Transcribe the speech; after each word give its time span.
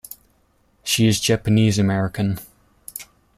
She 0.83 1.05
is 1.05 1.19
Japanese 1.21 1.77
American. 1.77 2.39